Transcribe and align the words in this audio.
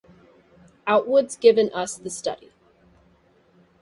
Outwood's 0.87 1.35
given 1.35 1.69
us 1.75 1.95
the 1.95 2.09
study. 2.09 2.51